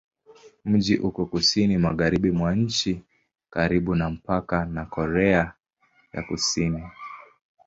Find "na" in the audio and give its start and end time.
3.95-4.09, 4.65-4.85